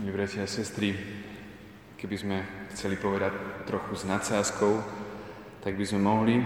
Milí 0.00 0.16
bratia 0.16 0.40
a 0.40 0.48
sestry, 0.48 0.96
keby 2.00 2.16
sme 2.16 2.36
chceli 2.72 2.96
povedať 2.96 3.36
trochu 3.68 4.00
s 4.00 4.08
nadsázkou, 4.08 4.80
tak 5.60 5.76
by 5.76 5.84
sme 5.84 6.00
mohli 6.00 6.40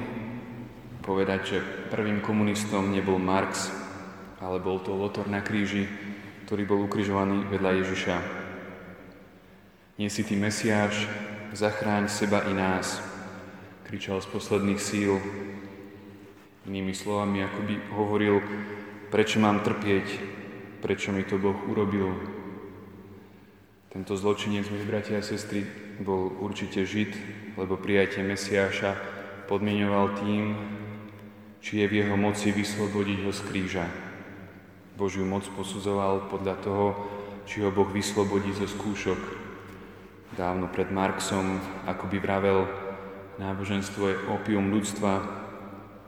povedať, 0.98 1.40
že 1.46 1.58
prvým 1.86 2.18
komunistom 2.18 2.90
nebol 2.90 3.14
Marx, 3.22 3.70
ale 4.42 4.58
bol 4.58 4.82
to 4.82 4.90
Lotor 4.98 5.30
na 5.30 5.38
kríži, 5.38 5.86
ktorý 6.42 6.66
bol 6.66 6.82
ukrižovaný 6.82 7.46
vedľa 7.46 7.70
Ježiša. 7.78 8.16
Nie 10.02 10.10
si 10.10 10.26
ty 10.26 10.34
Mesiáš, 10.34 11.06
zachráň 11.54 12.10
seba 12.10 12.42
i 12.50 12.54
nás, 12.58 12.98
kričal 13.86 14.18
z 14.18 14.34
posledných 14.34 14.82
síl. 14.82 15.22
Inými 16.66 16.90
slovami, 16.90 17.46
ako 17.46 17.60
by 17.70 17.74
hovoril, 17.94 18.42
prečo 19.14 19.38
mám 19.38 19.62
trpieť, 19.62 20.06
prečo 20.82 21.14
mi 21.14 21.22
to 21.22 21.38
Boh 21.38 21.54
urobil, 21.70 22.42
tento 23.94 24.18
zločinec, 24.18 24.66
milí 24.74 24.82
bratia 24.90 25.22
a 25.22 25.24
sestry, 25.24 25.62
bol 26.02 26.34
určite 26.42 26.82
Žid, 26.82 27.14
lebo 27.54 27.78
prijatie 27.78 28.26
Mesiáša 28.26 28.98
podmienoval 29.46 30.18
tým, 30.18 30.58
či 31.62 31.78
je 31.78 31.86
v 31.86 32.02
jeho 32.02 32.18
moci 32.18 32.50
vyslobodiť 32.50 33.22
ho 33.22 33.30
z 33.30 33.40
kríža. 33.46 33.86
Božiu 34.98 35.22
moc 35.22 35.46
posudzoval 35.54 36.26
podľa 36.26 36.58
toho, 36.58 36.86
či 37.46 37.62
ho 37.62 37.70
Boh 37.70 37.86
vyslobodí 37.86 38.50
zo 38.50 38.66
skúšok. 38.66 39.46
Dávno 40.34 40.66
pred 40.74 40.90
Marxom, 40.90 41.62
ako 41.86 42.10
by 42.10 42.18
vravel, 42.18 42.66
náboženstvo 43.38 44.02
je 44.10 44.22
opium 44.34 44.74
ľudstva, 44.74 45.22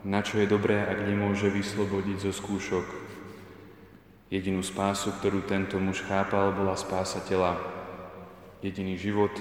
na 0.03 0.27
čo 0.27 0.43
je 0.43 0.51
dobré, 0.51 0.83
ak 0.83 1.07
nemôže 1.07 1.55
vyslobodiť 1.55 2.19
zo 2.19 2.33
skúšok. 2.35 2.87
Jedinú 4.27 4.67
spásu, 4.67 5.15
ktorú 5.15 5.47
tento 5.47 5.79
muž 5.79 6.03
chápal, 6.03 6.51
bola 6.51 6.75
spása 6.75 7.23
tela, 7.23 7.76
Jediný 8.65 8.97
život, 8.97 9.33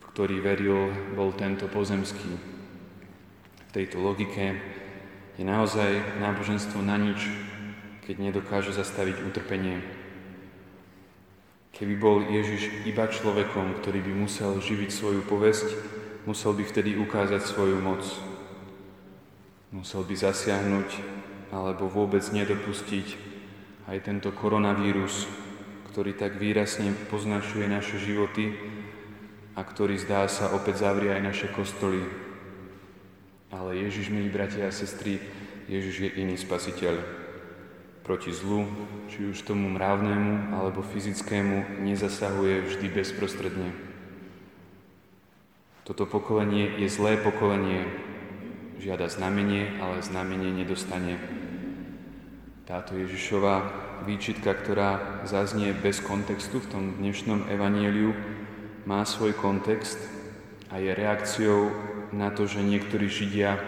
v 0.00 0.04
ktorý 0.08 0.40
veril, 0.40 0.88
bol 1.12 1.36
tento 1.36 1.68
pozemský. 1.68 2.32
V 3.68 3.70
tejto 3.76 4.00
logike 4.00 4.56
je 5.36 5.44
naozaj 5.44 6.22
náboženstvo 6.22 6.80
na 6.80 6.96
nič, 6.96 7.28
keď 8.08 8.16
nedokáže 8.20 8.72
zastaviť 8.72 9.20
utrpenie. 9.26 9.84
Keby 11.74 11.94
bol 11.98 12.22
Ježiš 12.22 12.86
iba 12.86 13.10
človekom, 13.10 13.82
ktorý 13.82 13.98
by 14.00 14.12
musel 14.14 14.56
živiť 14.62 14.90
svoju 14.94 15.26
povesť, 15.26 15.74
musel 16.22 16.54
by 16.54 16.62
vtedy 16.62 16.94
ukázať 16.96 17.42
svoju 17.42 17.82
moc. 17.82 18.06
Musel 19.74 20.06
by 20.06 20.14
zasiahnuť 20.14 20.88
alebo 21.50 21.90
vôbec 21.90 22.22
nedopustiť 22.30 23.18
aj 23.90 24.06
tento 24.06 24.30
koronavírus, 24.30 25.26
ktorý 25.94 26.18
tak 26.18 26.42
výrazne 26.42 26.90
poznačuje 27.06 27.70
naše 27.70 28.02
životy 28.02 28.50
a 29.54 29.62
ktorý 29.62 29.94
zdá 29.94 30.26
sa 30.26 30.50
opäť 30.50 30.82
zavrie 30.82 31.14
aj 31.14 31.22
naše 31.22 31.46
kostoly. 31.54 32.02
Ale 33.54 33.78
Ježiš, 33.78 34.10
milí 34.10 34.26
bratia 34.26 34.66
a 34.66 34.74
sestry, 34.74 35.22
Ježiš 35.70 35.96
je 36.02 36.10
iný 36.18 36.34
spasiteľ. 36.34 36.98
Proti 38.02 38.34
zlu, 38.34 38.66
či 39.06 39.22
už 39.22 39.46
tomu 39.46 39.70
mravnému 39.70 40.58
alebo 40.58 40.82
fyzickému, 40.82 41.86
nezasahuje 41.86 42.74
vždy 42.74 42.86
bezprostredne. 42.90 43.70
Toto 45.86 46.10
pokolenie 46.10 46.74
je 46.82 46.90
zlé 46.90 47.22
pokolenie, 47.22 47.86
žiada 48.82 49.06
znamenie, 49.06 49.78
ale 49.78 50.02
znamenie 50.02 50.58
nedostane. 50.58 51.22
Táto 52.64 52.96
Ježišová 52.96 53.60
výčitka, 54.08 54.56
ktorá 54.56 55.20
zaznie 55.28 55.76
bez 55.76 56.00
kontextu 56.00 56.64
v 56.64 56.70
tom 56.72 56.84
dnešnom 56.96 57.52
evanieliu, 57.52 58.16
má 58.88 59.04
svoj 59.04 59.36
kontext 59.36 60.00
a 60.72 60.80
je 60.80 60.96
reakciou 60.96 61.68
na 62.16 62.32
to, 62.32 62.48
že 62.48 62.64
niektorí 62.64 63.04
Židia, 63.04 63.60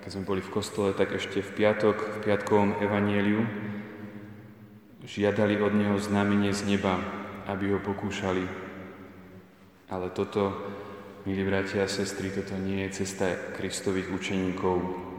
keď 0.00 0.16
sme 0.16 0.24
boli 0.24 0.40
v 0.40 0.48
kostole, 0.48 0.96
tak 0.96 1.12
ešte 1.12 1.44
v 1.44 1.50
piatok, 1.60 1.96
v 2.00 2.18
piatkovom 2.24 2.80
evanieliu, 2.80 3.44
žiadali 5.04 5.60
od 5.60 5.76
neho 5.76 6.00
znamenie 6.00 6.56
z 6.56 6.72
neba, 6.72 7.04
aby 7.52 7.76
ho 7.76 7.84
pokúšali. 7.84 8.48
Ale 9.92 10.08
toto, 10.08 10.56
milí 11.28 11.44
bratia 11.44 11.84
a 11.84 11.92
sestry, 12.00 12.32
toto 12.32 12.56
nie 12.56 12.80
je 12.88 13.04
cesta 13.04 13.28
Kristových 13.60 14.08
učeníkov. 14.08 15.11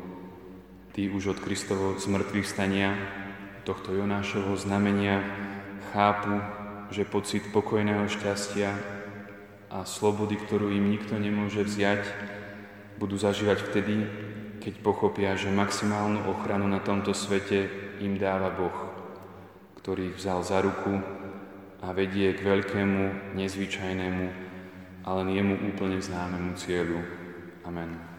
Tí 0.94 1.10
už 1.10 1.34
od 1.34 1.40
Kristovo 1.42 1.98
zmrtvých 1.98 2.46
stania 2.46 2.94
tohto 3.66 3.98
Jonášovho 3.98 4.54
znamenia 4.54 5.26
chápu, 5.90 6.38
že 6.94 7.02
pocit 7.02 7.50
pokojného 7.50 8.06
šťastia 8.06 8.78
a 9.74 9.90
slobody, 9.90 10.38
ktorú 10.38 10.70
im 10.70 10.94
nikto 10.94 11.18
nemôže 11.18 11.66
vziať, 11.66 12.06
budú 13.02 13.18
zažívať 13.18 13.74
vtedy, 13.74 13.96
keď 14.62 14.74
pochopia, 14.86 15.34
že 15.34 15.50
maximálnu 15.50 16.30
ochranu 16.30 16.70
na 16.70 16.78
tomto 16.78 17.18
svete 17.18 17.74
im 17.98 18.22
dáva 18.22 18.54
Boh, 18.54 18.78
ktorý 19.82 20.14
ich 20.14 20.22
vzal 20.22 20.46
za 20.46 20.62
ruku 20.62 21.02
a 21.82 21.90
vedie 21.90 22.38
k 22.38 22.46
veľkému, 22.46 23.34
nezvyčajnému, 23.34 24.26
ale 25.10 25.20
jemu 25.26 25.74
úplne 25.74 25.98
známemu 25.98 26.54
cieľu. 26.54 27.02
Amen. 27.66 28.13